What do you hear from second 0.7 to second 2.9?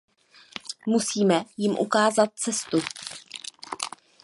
Musíme jim ukázat cestu.